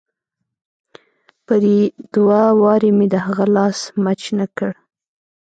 يو 1.47 1.59
دوه 2.13 2.39
وارې 2.63 2.89
مې 2.97 3.07
د 3.13 3.15
هغه 3.25 3.45
لاس 3.55 3.77
مچ 4.03 4.21
نه 4.37 4.45
کړ. 4.57 4.71